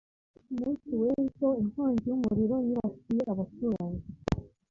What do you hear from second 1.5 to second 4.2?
inkongi y'umuriro yibasiye abaturanyi